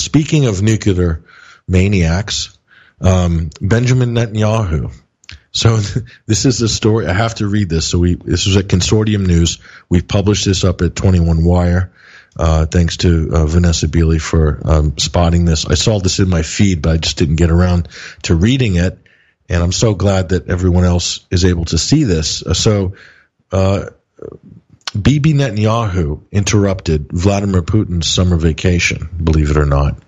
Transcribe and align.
speaking 0.00 0.46
of 0.46 0.62
nuclear 0.62 1.24
maniacs, 1.66 2.58
um, 3.00 3.50
Benjamin 3.60 4.14
Netanyahu. 4.14 4.92
So 5.52 5.76
this 6.26 6.44
is 6.44 6.60
a 6.62 6.68
story. 6.68 7.06
I 7.06 7.12
have 7.12 7.36
to 7.36 7.48
read 7.48 7.68
this. 7.68 7.88
So 7.88 7.98
we 7.98 8.14
this 8.14 8.46
was 8.46 8.56
at 8.56 8.66
Consortium 8.66 9.26
News. 9.26 9.58
We 9.88 10.02
published 10.02 10.44
this 10.44 10.64
up 10.64 10.80
at 10.82 10.94
21 10.94 11.44
Wire. 11.44 11.92
Uh, 12.36 12.66
thanks 12.66 12.98
to 12.98 13.30
uh, 13.32 13.46
Vanessa 13.46 13.88
Beeley 13.88 14.20
for 14.20 14.60
um, 14.64 14.96
spotting 14.96 15.44
this. 15.44 15.66
I 15.66 15.74
saw 15.74 15.98
this 15.98 16.20
in 16.20 16.28
my 16.28 16.42
feed, 16.42 16.82
but 16.82 16.90
I 16.90 16.96
just 16.98 17.18
didn't 17.18 17.36
get 17.36 17.50
around 17.50 17.88
to 18.22 18.34
reading 18.34 18.76
it. 18.76 18.98
And 19.48 19.62
I'm 19.62 19.72
so 19.72 19.94
glad 19.94 20.28
that 20.28 20.48
everyone 20.48 20.84
else 20.84 21.26
is 21.30 21.44
able 21.44 21.64
to 21.66 21.78
see 21.78 22.04
this. 22.04 22.44
So, 22.52 22.94
uh, 23.50 23.86
Bibi 24.94 25.34
Netanyahu 25.34 26.22
interrupted 26.32 27.10
Vladimir 27.12 27.62
Putin's 27.62 28.06
summer 28.06 28.36
vacation, 28.36 29.08
believe 29.22 29.50
it 29.50 29.56
or 29.56 29.66
not, 29.66 29.98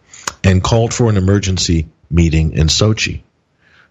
and 0.42 0.62
called 0.62 0.94
for 0.94 1.10
an 1.10 1.16
emergency 1.16 1.88
meeting 2.11 2.52
in 2.52 2.68
Sochi 2.68 3.22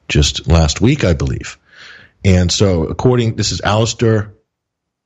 just 0.07 0.47
last 0.47 0.81
week, 0.81 1.03
I 1.03 1.13
believe. 1.13 1.57
And 2.25 2.51
so, 2.51 2.85
according, 2.85 3.35
this 3.35 3.51
is 3.51 3.61
Alastair 3.61 4.33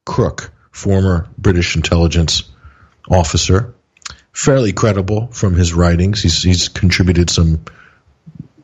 Crooke, 0.06 0.52
former 0.72 1.28
British 1.38 1.76
intelligence 1.76 2.44
officer, 3.10 3.76
fairly 4.32 4.74
credible 4.74 5.28
from 5.28 5.54
his 5.56 5.74
writings. 5.74 6.24
He's, 6.24 6.42
he's 6.42 6.70
contributed 6.70 7.30
some 7.30 7.66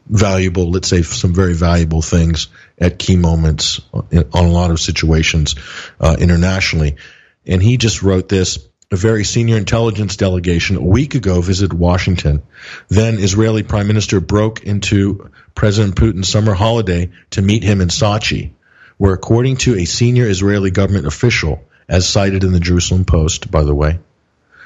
valuable, 0.09 0.71
let's 0.71 0.87
say, 0.87 1.03
some 1.03 1.33
very 1.33 1.53
valuable 1.53 2.01
things 2.01 2.47
at 2.77 2.99
key 2.99 3.15
moments 3.15 3.79
on 3.93 4.25
a 4.33 4.51
lot 4.51 4.71
of 4.71 4.79
situations 4.79 5.55
uh, 5.99 6.17
internationally. 6.19 6.97
And 7.45 7.61
he 7.61 7.77
just 7.77 8.03
wrote 8.03 8.27
this. 8.27 8.65
A 8.91 8.95
very 8.95 9.23
senior 9.23 9.55
intelligence 9.55 10.15
delegation 10.15 10.75
a 10.75 10.81
week 10.81 11.13
ago 11.13 11.41
visited 11.41 11.77
Washington. 11.77 12.41
Then 12.87 13.19
Israeli 13.19 13.61
Prime 13.61 13.87
Minister 13.87 14.19
broke 14.19 14.63
into 14.63 15.29
President 15.53 15.95
Putin's 15.95 16.27
summer 16.27 16.55
holiday 16.55 17.11
to 17.31 17.43
meet 17.43 17.63
him 17.63 17.81
in 17.81 17.89
Sochi, 17.89 18.53
where, 18.97 19.13
according 19.13 19.57
to 19.57 19.75
a 19.75 19.85
senior 19.85 20.27
Israeli 20.27 20.71
government 20.71 21.05
official, 21.05 21.63
as 21.87 22.09
cited 22.09 22.43
in 22.43 22.51
the 22.51 22.59
Jerusalem 22.59 23.05
Post, 23.05 23.51
by 23.51 23.63
the 23.63 23.75
way, 23.75 23.99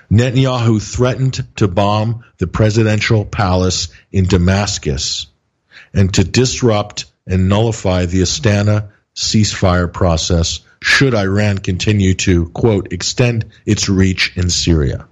Netanyahu 0.09 0.81
threatened 0.81 1.45
to 1.57 1.67
bomb 1.67 2.23
the 2.37 2.47
presidential 2.47 3.25
palace 3.25 3.89
in 4.09 4.25
Damascus 4.25 5.27
and 5.93 6.13
to 6.13 6.23
disrupt 6.23 7.05
and 7.27 7.49
nullify 7.49 8.05
the 8.05 8.21
Astana 8.21 8.89
ceasefire 9.15 9.91
process 9.91 10.61
should 10.81 11.15
Iran 11.15 11.59
continue 11.59 12.13
to, 12.15 12.49
quote, 12.49 12.91
extend 12.91 13.45
its 13.65 13.87
reach 13.87 14.35
in 14.35 14.49
Syria. 14.49 15.07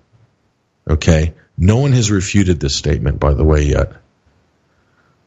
Okay? 0.90 1.34
No 1.58 1.78
one 1.78 1.94
has 1.94 2.12
refuted 2.12 2.60
this 2.60 2.76
statement, 2.76 3.20
by 3.20 3.34
the 3.34 3.44
way, 3.44 3.64
yet. 3.64 3.94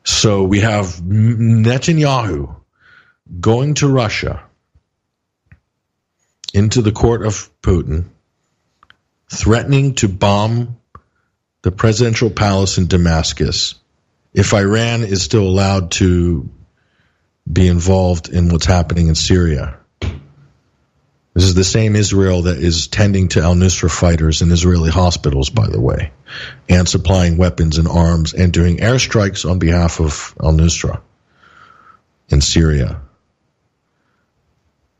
So 0.05 0.44
we 0.44 0.61
have 0.61 0.86
Netanyahu 0.96 2.55
going 3.41 3.74
to 3.74 3.89
Russia 3.89 4.44
into 6.52 6.83
the 6.83 6.92
court 6.92 7.24
of 7.24 7.50
Putin, 7.62 8.06
threatening 9.33 9.94
to 9.96 10.08
bomb 10.08 10.78
the 11.62 11.72
presidential 11.72 12.28
palace 12.28 12.77
in 12.77 12.86
Damascus 12.86 13.77
if 14.34 14.52
Iran 14.52 15.04
is 15.04 15.22
still 15.22 15.46
allowed 15.46 15.92
to 15.92 16.50
be 17.50 17.68
involved 17.68 18.28
in 18.28 18.48
what's 18.48 18.66
happening 18.66 19.06
in 19.06 19.14
Syria. 19.14 19.78
This 20.00 21.44
is 21.44 21.54
the 21.54 21.64
same 21.64 21.96
Israel 21.96 22.42
that 22.42 22.58
is 22.58 22.88
tending 22.88 23.28
to 23.28 23.42
al 23.42 23.55
Nusra 23.55 23.90
fighters 23.90 24.42
in 24.42 24.50
Israeli 24.50 24.90
hospitals, 24.90 25.50
by 25.50 25.66
the 25.66 25.80
way, 25.80 26.12
and 26.68 26.88
supplying 26.88 27.36
weapons 27.36 27.78
and 27.78 27.88
arms 27.88 28.34
and 28.34 28.52
doing 28.52 28.78
airstrikes 28.78 29.48
on 29.48 29.58
behalf 29.58 30.00
of 30.00 30.34
al 30.42 30.52
Nusra 30.52 31.00
in 32.28 32.40
Syria. 32.40 33.00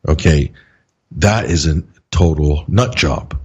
Okay, 0.06 0.52
that 1.12 1.46
is 1.46 1.67
a 1.67 1.83
total 2.11 2.64
nut 2.68 2.94
job 2.94 3.40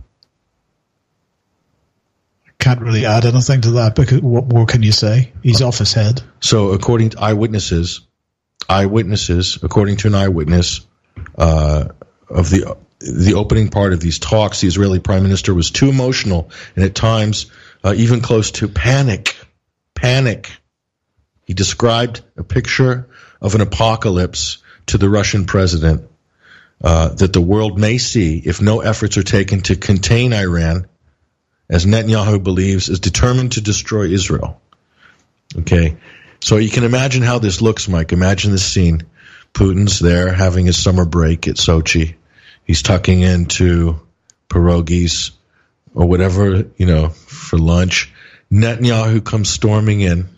can't 2.60 2.82
really 2.82 3.06
add 3.06 3.26
anything 3.26 3.62
to 3.62 3.72
that 3.72 3.96
because 3.96 4.22
what 4.22 4.48
more 4.48 4.66
can 4.66 4.84
you 4.84 4.92
say? 4.92 5.32
He's 5.42 5.62
off 5.62 5.78
his 5.78 5.94
head. 5.94 6.22
So, 6.42 6.72
according 6.74 7.12
to 7.12 7.20
eyewitnesses, 7.20 8.02
eyewitnesses, 8.68 9.60
according 9.64 9.98
to 9.98 10.08
an 10.08 10.16
eyewitness 10.16 10.82
uh, 11.38 11.88
of 12.30 12.50
the 12.50 12.78
the 13.00 13.36
opening 13.36 13.70
part 13.70 13.94
of 13.94 14.02
these 14.02 14.20
talks, 14.20 14.60
the 14.60 14.68
Israeli 14.68 15.00
prime 15.00 15.24
minister 15.24 15.54
was 15.54 15.72
too 15.72 15.88
emotional 15.88 16.52
and 16.76 16.84
at 16.84 16.94
times 16.94 17.46
uh, 17.82 17.94
even 17.96 18.20
close 18.20 18.52
to 18.52 18.68
panic. 18.68 19.38
Panic. 19.96 20.52
He 21.46 21.54
described 21.54 22.22
a 22.36 22.44
picture 22.44 23.08
of 23.42 23.56
an 23.56 23.62
apocalypse 23.62 24.58
to 24.88 24.98
the 24.98 25.10
Russian 25.10 25.46
president 25.46 26.10
uh, 26.84 27.10
that 27.10 27.32
the 27.32 27.42
world 27.42 27.80
may 27.80 27.98
see 27.98 28.38
if 28.38 28.62
no 28.62 28.82
efforts 28.82 29.18
are 29.18 29.24
taken 29.24 29.62
to 29.62 29.78
contain 29.78 30.34
Iran 30.34 30.89
as 31.70 31.86
Netanyahu 31.86 32.44
believes, 32.44 32.90
is 32.90 33.00
determined 33.00 33.54
to 33.54 33.62
destroy 33.62 34.06
Israel. 34.06 34.60
Okay. 35.56 35.98
So 36.42 36.58
you 36.58 36.70
can 36.70 36.84
imagine 36.84 37.22
how 37.22 37.40
this 37.40 37.62
looks, 37.62 37.88
Mike. 37.88 38.12
Imagine 38.12 38.52
this 38.52 38.66
scene. 38.66 39.04
Putin's 39.54 40.00
there 40.00 40.32
having 40.34 40.66
his 40.66 40.82
summer 40.82 41.06
break 41.06 41.48
at 41.48 41.56
Sochi. 41.56 42.16
He's 42.64 42.82
tucking 42.82 43.22
into 43.22 44.00
pierogies 44.50 45.32
or 45.94 46.08
whatever, 46.08 46.66
you 46.78 46.86
know, 46.86 47.10
for 47.10 47.58
lunch. 47.58 48.12
Netanyahu 48.52 49.24
comes 49.24 49.50
storming 49.50 50.02
in. 50.02 50.30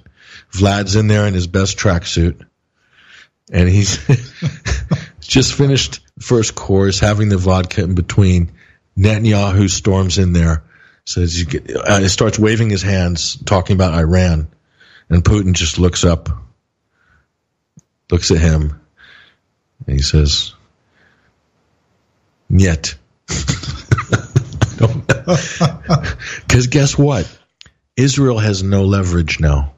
Vlad's 0.52 0.96
in 0.96 1.08
there 1.08 1.28
in 1.28 1.34
his 1.34 1.48
best 1.48 1.78
tracksuit. 1.78 2.46
And 3.52 3.70
he's 3.70 4.00
just 5.20 5.54
finished 5.54 6.00
first 6.20 6.56
course, 6.56 7.00
having 7.00 7.30
the 7.30 7.38
vodka 7.38 7.84
in 7.84 7.96
between. 7.96 8.52
Netanyahu 8.98 9.70
storms 9.70 10.18
in 10.18 10.34
there 10.34 10.64
says 11.06 11.44
get, 11.44 11.76
uh, 11.76 12.00
he 12.00 12.08
starts 12.08 12.40
waving 12.40 12.70
his 12.70 12.82
hands, 12.82 13.36
talking 13.36 13.76
about 13.76 13.94
Iran, 13.94 14.48
and 15.10 15.24
Putin 15.24 15.54
just 15.54 15.78
looks 15.80 16.04
up, 16.04 16.30
looks 18.10 18.32
at 18.32 18.38
him, 18.38 18.80
and 19.86 19.96
he 19.96 20.02
says, 20.02 20.54
"Nyet." 22.52 22.96
Because 26.38 26.68
guess 26.70 26.98
what? 26.98 27.28
Israel 27.96 28.40
has 28.40 28.64
no 28.64 28.86
leverage 28.86 29.40
now, 29.40 29.74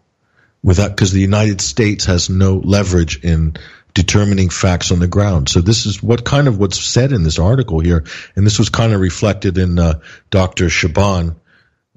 without 0.63 0.89
because 0.91 1.12
the 1.12 1.22
United 1.22 1.62
States 1.62 2.06
has 2.06 2.29
no 2.29 2.56
leverage 2.56 3.23
in 3.23 3.57
determining 3.94 4.50
facts 4.50 4.92
on 4.92 5.00
the 5.00 5.08
ground. 5.08 5.50
So 5.50 5.62
this 5.62 5.86
is 5.86 6.02
what 6.02 6.26
kind 6.26 6.48
of 6.48 6.58
what's 6.58 6.80
said 6.80 7.12
in 7.12 7.24
this 7.24 7.40
article 7.40 7.80
here, 7.80 8.04
and 8.36 8.46
this 8.46 8.58
was 8.58 8.70
kind 8.70 8.94
of 8.94 9.00
reflected 9.00 9.58
in 9.58 9.78
uh, 9.78 10.00
Dr. 10.31 10.70
Shaban, 10.70 11.36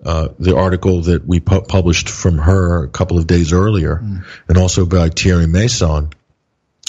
uh, 0.05 0.29
the 0.39 0.57
article 0.57 1.03
that 1.03 1.27
we 1.27 1.41
pu- 1.41 1.63
published 1.63 2.09
from 2.09 2.39
her 2.39 2.85
a 2.85 2.89
couple 2.89 3.19
of 3.19 3.27
days 3.27 3.53
earlier, 3.53 3.97
mm. 3.97 4.25
and 4.49 4.59
also 4.59 4.85
by 4.85 5.09
Thierry 5.09 5.47
Meyssan 5.47 6.13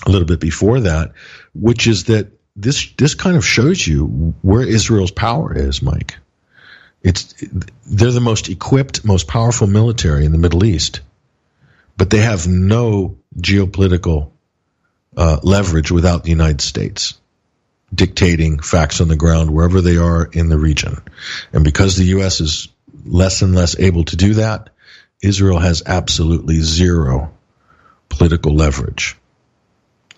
a 0.06 0.12
little 0.12 0.28
bit 0.28 0.40
before 0.40 0.82
that, 0.82 1.14
which 1.54 1.88
is 1.88 2.06
that 2.06 2.28
this 2.56 2.92
this 2.98 3.16
kind 3.16 3.38
of 3.38 3.46
shows 3.46 3.86
you 3.86 4.34
where 4.42 4.62
Israel's 4.62 5.12
power 5.12 5.56
is, 5.56 5.82
Mike. 5.82 6.18
It's 7.02 7.34
they're 7.86 8.12
the 8.12 8.20
most 8.20 8.50
equipped, 8.50 9.06
most 9.06 9.28
powerful 9.28 9.68
military 9.68 10.26
in 10.26 10.32
the 10.32 10.38
Middle 10.38 10.66
East, 10.66 11.00
but 11.96 12.10
they 12.10 12.20
have 12.20 12.48
no 12.48 13.18
geopolitical 13.40 14.32
uh, 15.18 15.40
leverage 15.44 15.92
without 15.92 16.24
the 16.24 16.30
United 16.30 16.62
States 16.62 17.16
dictating 17.94 18.60
facts 18.60 19.02
on 19.02 19.08
the 19.08 19.16
ground 19.16 19.50
wherever 19.50 19.82
they 19.82 19.98
are 19.98 20.26
in 20.26 20.50
the 20.50 20.58
region. 20.58 20.98
And 21.54 21.64
because 21.64 21.96
the 21.96 22.06
U.S. 22.06 22.42
is 22.42 22.68
less 23.06 23.42
and 23.42 23.56
less 23.56 23.80
able 23.80 24.04
to 24.06 24.16
do 24.16 24.36
that, 24.36 24.70
Israel 25.22 25.60
has 25.60 25.84
absolutely 25.86 26.62
zero 26.62 27.34
political 28.10 28.54
leverage. 28.54 29.16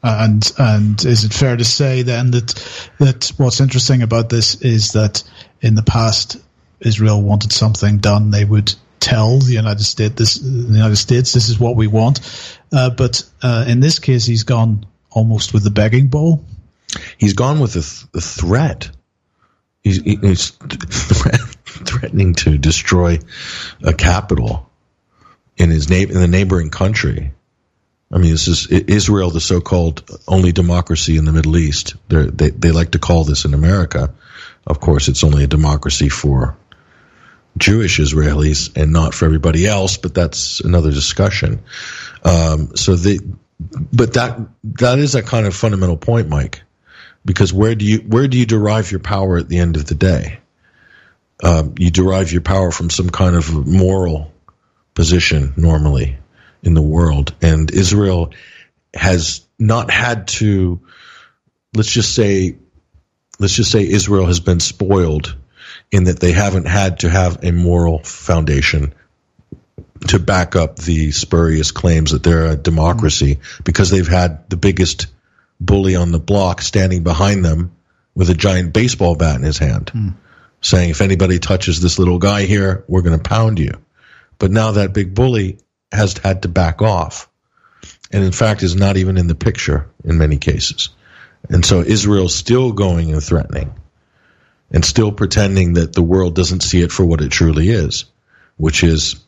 And 0.01 0.49
and 0.57 1.03
is 1.03 1.25
it 1.25 1.33
fair 1.33 1.57
to 1.57 1.65
say 1.65 2.03
then 2.03 2.31
that 2.31 2.91
that 2.99 3.31
what's 3.37 3.59
interesting 3.59 4.01
about 4.01 4.29
this 4.29 4.55
is 4.61 4.93
that 4.93 5.23
in 5.61 5.75
the 5.75 5.83
past 5.83 6.37
Israel 6.79 7.21
wanted 7.21 7.51
something 7.51 7.97
done, 7.97 8.31
they 8.31 8.45
would 8.45 8.73
tell 9.01 9.39
the 9.39 9.53
United 9.53 9.83
States 9.83 10.15
this 10.15 10.35
the 10.35 10.73
United 10.73 10.95
States 10.95 11.33
this 11.33 11.49
is 11.49 11.59
what 11.59 11.75
we 11.75 11.87
want, 11.87 12.21
uh, 12.71 12.89
but 12.89 13.23
uh, 13.41 13.65
in 13.67 13.81
this 13.81 13.99
case 13.99 14.25
he's 14.25 14.43
gone 14.43 14.85
almost 15.11 15.53
with 15.53 15.63
the 15.63 15.71
begging 15.71 16.07
bowl. 16.07 16.45
He's 17.17 17.33
gone 17.33 17.59
with 17.59 17.71
a, 17.71 17.81
th- 17.81 18.05
a 18.13 18.21
threat. 18.21 18.89
He's, 19.81 20.01
he's 20.01 20.49
threatening 21.65 22.35
to 22.35 22.57
destroy 22.57 23.19
a 23.83 23.93
capital 23.93 24.69
in 25.57 25.69
his 25.69 25.89
na- 25.89 25.97
in 25.97 26.13
the 26.13 26.27
neighboring 26.27 26.69
country. 26.69 27.31
I 28.11 28.17
mean, 28.17 28.31
this 28.31 28.47
is 28.47 28.67
Israel, 28.67 29.29
the 29.29 29.39
so-called 29.39 30.09
only 30.27 30.51
democracy 30.51 31.17
in 31.17 31.25
the 31.25 31.31
Middle 31.31 31.57
East. 31.57 31.95
They're, 32.07 32.25
they 32.25 32.49
they 32.49 32.71
like 32.71 32.91
to 32.91 32.99
call 32.99 33.23
this 33.23 33.45
in 33.45 33.53
America. 33.53 34.13
Of 34.65 34.79
course, 34.79 35.07
it's 35.09 35.23
only 35.23 35.43
a 35.43 35.47
democracy 35.47 36.09
for 36.09 36.57
Jewish 37.57 37.99
Israelis 37.99 38.75
and 38.75 38.91
not 38.91 39.13
for 39.13 39.25
everybody 39.25 39.67
else, 39.67 39.97
but 39.97 40.13
that's 40.13 40.59
another 40.61 40.91
discussion. 40.91 41.63
Um, 42.23 42.75
so 42.75 42.95
the, 42.95 43.19
but 43.59 44.13
that 44.13 44.39
that 44.63 44.99
is 44.99 45.15
a 45.15 45.23
kind 45.23 45.45
of 45.45 45.55
fundamental 45.55 45.97
point, 45.97 46.29
Mike, 46.29 46.63
because 47.25 47.53
where 47.53 47.75
do 47.75 47.85
you 47.85 47.99
where 47.99 48.27
do 48.27 48.37
you 48.37 48.45
derive 48.45 48.91
your 48.91 49.01
power 49.01 49.37
at 49.37 49.49
the 49.49 49.59
end 49.59 49.75
of 49.75 49.85
the 49.85 49.95
day? 49.95 50.39
Um, 51.43 51.75
you 51.77 51.89
derive 51.89 52.31
your 52.31 52.41
power 52.41 52.71
from 52.71 52.89
some 52.89 53.09
kind 53.09 53.35
of 53.35 53.67
moral 53.67 54.31
position 54.93 55.53
normally 55.55 56.17
in 56.63 56.73
the 56.73 56.81
world, 56.81 57.33
and 57.41 57.71
Israel 57.71 58.33
has 58.93 59.45
not 59.57 59.91
had 59.91 60.27
to. 60.27 60.79
Let's 61.75 61.91
just 61.91 62.15
say, 62.15 62.57
let's 63.39 63.53
just 63.53 63.71
say 63.71 63.87
Israel 63.87 64.25
has 64.25 64.39
been 64.39 64.59
spoiled 64.59 65.35
in 65.91 66.05
that 66.05 66.19
they 66.19 66.31
haven't 66.31 66.67
had 66.67 66.99
to 66.99 67.09
have 67.09 67.43
a 67.43 67.51
moral 67.51 67.99
foundation 67.99 68.93
to 70.07 70.19
back 70.19 70.55
up 70.55 70.77
the 70.77 71.11
spurious 71.11 71.71
claims 71.71 72.11
that 72.11 72.23
they're 72.23 72.45
a 72.45 72.55
democracy 72.55 73.39
because 73.63 73.89
they've 73.89 74.07
had 74.07 74.49
the 74.49 74.57
biggest 74.57 75.07
bully 75.59 75.95
on 75.95 76.11
the 76.11 76.19
block 76.19 76.61
standing 76.61 77.03
behind 77.03 77.43
them 77.43 77.75
with 78.15 78.29
a 78.29 78.33
giant 78.33 78.73
baseball 78.73 79.15
bat 79.15 79.35
in 79.35 79.43
his 79.43 79.57
hand, 79.57 79.91
mm. 79.93 80.13
saying, 80.61 80.89
if 80.89 81.01
anybody 81.01 81.39
touches 81.39 81.81
this 81.81 81.99
little 81.99 82.17
guy 82.17 82.43
here, 82.43 82.83
we're 82.87 83.01
going 83.01 83.17
to 83.17 83.29
pound 83.29 83.59
you. 83.59 83.71
But 84.37 84.51
now 84.51 84.71
that 84.71 84.93
big 84.93 85.13
bully 85.13 85.59
has 85.91 86.17
had 86.17 86.43
to 86.43 86.47
back 86.47 86.81
off. 86.81 87.29
And 88.11 88.23
in 88.23 88.31
fact, 88.31 88.63
is 88.63 88.75
not 88.75 88.97
even 88.97 89.17
in 89.17 89.27
the 89.27 89.35
picture 89.35 89.89
in 90.03 90.17
many 90.17 90.37
cases. 90.37 90.89
And 91.49 91.65
so 91.65 91.81
Israel's 91.81 92.35
still 92.35 92.71
going 92.71 93.11
and 93.11 93.23
threatening 93.23 93.73
and 94.71 94.83
still 94.83 95.11
pretending 95.11 95.73
that 95.73 95.93
the 95.93 96.03
world 96.03 96.35
doesn't 96.35 96.61
see 96.61 96.81
it 96.81 96.91
for 96.91 97.05
what 97.05 97.21
it 97.21 97.31
truly 97.31 97.69
is, 97.69 98.05
which 98.57 98.83
is 98.83 99.23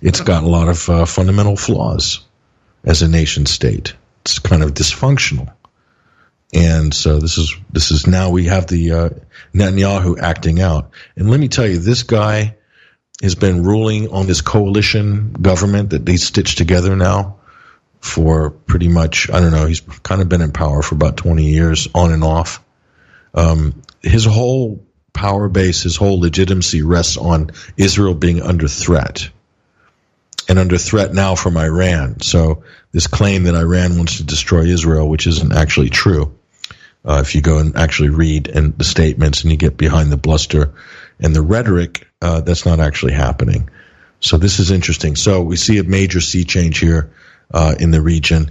it's 0.00 0.20
got 0.20 0.44
a 0.44 0.48
lot 0.48 0.68
of 0.68 0.88
uh, 0.88 1.04
fundamental 1.04 1.56
flaws 1.56 2.20
as 2.84 3.02
a 3.02 3.08
nation 3.08 3.46
state. 3.46 3.94
It's 4.22 4.38
kind 4.38 4.62
of 4.62 4.74
dysfunctional. 4.74 5.52
And 6.52 6.92
so 6.92 7.18
this 7.18 7.38
is 7.38 7.54
this 7.70 7.90
is 7.90 8.06
now 8.06 8.30
we 8.30 8.46
have 8.46 8.66
the 8.66 8.92
uh, 8.92 9.08
Netanyahu 9.54 10.18
acting 10.20 10.60
out. 10.60 10.90
And 11.16 11.30
let 11.30 11.38
me 11.38 11.48
tell 11.48 11.66
you, 11.66 11.78
this 11.78 12.02
guy 12.02 12.56
has 13.22 13.34
been 13.34 13.62
ruling 13.62 14.10
on 14.10 14.26
this 14.26 14.40
coalition 14.40 15.32
government 15.32 15.90
that 15.90 16.04
they 16.04 16.16
stitched 16.16 16.58
together 16.58 16.96
now 16.96 17.36
for 18.00 18.50
pretty 18.50 18.88
much 18.88 19.30
I 19.30 19.40
don't 19.40 19.52
know. 19.52 19.66
He's 19.66 19.80
kind 19.80 20.22
of 20.22 20.28
been 20.28 20.40
in 20.40 20.50
power 20.50 20.82
for 20.82 20.96
about 20.96 21.16
twenty 21.16 21.50
years, 21.50 21.86
on 21.94 22.12
and 22.12 22.24
off. 22.24 22.64
Um, 23.32 23.82
his 24.02 24.24
whole 24.24 24.84
power 25.12 25.48
base, 25.48 25.82
his 25.82 25.96
whole 25.96 26.18
legitimacy 26.18 26.82
rests 26.82 27.16
on 27.16 27.50
Israel 27.76 28.14
being 28.14 28.42
under 28.42 28.66
threat 28.66 29.30
and 30.50 30.58
under 30.58 30.78
threat 30.78 31.14
now 31.14 31.36
from 31.36 31.56
Iran. 31.56 32.20
So 32.22 32.64
this 32.90 33.06
claim 33.06 33.44
that 33.44 33.54
Iran 33.54 33.96
wants 33.96 34.16
to 34.16 34.24
destroy 34.24 34.62
Israel, 34.64 35.08
which 35.08 35.28
isn't 35.28 35.52
actually 35.52 35.90
true, 35.90 36.36
uh, 37.04 37.22
if 37.24 37.36
you 37.36 37.40
go 37.40 37.58
and 37.58 37.76
actually 37.76 38.08
read 38.08 38.48
and 38.48 38.76
the 38.76 38.82
statements 38.82 39.42
and 39.42 39.52
you 39.52 39.56
get 39.56 39.76
behind 39.76 40.10
the 40.10 40.16
bluster 40.16 40.74
and 41.20 41.36
the 41.36 41.40
rhetoric, 41.40 42.04
uh, 42.20 42.40
that's 42.40 42.66
not 42.66 42.80
actually 42.80 43.12
happening. 43.12 43.70
So 44.18 44.38
this 44.38 44.58
is 44.58 44.72
interesting. 44.72 45.14
So 45.14 45.40
we 45.40 45.54
see 45.54 45.78
a 45.78 45.84
major 45.84 46.20
sea 46.20 46.42
change 46.42 46.80
here 46.80 47.12
uh, 47.54 47.76
in 47.78 47.92
the 47.92 48.02
region. 48.02 48.48